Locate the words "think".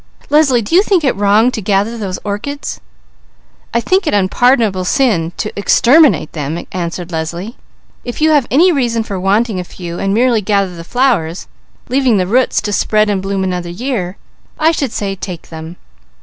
0.81-1.03, 3.79-4.07